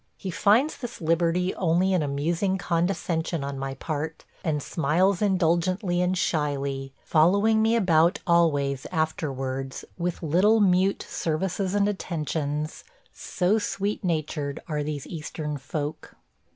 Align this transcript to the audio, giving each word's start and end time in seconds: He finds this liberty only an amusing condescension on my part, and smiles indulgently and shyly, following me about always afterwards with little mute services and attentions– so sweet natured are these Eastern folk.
He 0.17 0.31
finds 0.31 0.77
this 0.77 0.99
liberty 0.99 1.53
only 1.53 1.93
an 1.93 2.01
amusing 2.01 2.57
condescension 2.57 3.43
on 3.43 3.59
my 3.59 3.75
part, 3.75 4.25
and 4.43 4.63
smiles 4.63 5.21
indulgently 5.21 6.01
and 6.01 6.17
shyly, 6.17 6.91
following 7.03 7.61
me 7.61 7.75
about 7.75 8.17
always 8.25 8.87
afterwards 8.91 9.85
with 9.99 10.23
little 10.23 10.59
mute 10.59 11.05
services 11.07 11.75
and 11.75 11.87
attentions– 11.87 12.83
so 13.13 13.59
sweet 13.59 14.03
natured 14.03 14.59
are 14.67 14.81
these 14.81 15.05
Eastern 15.05 15.55
folk. 15.59 16.15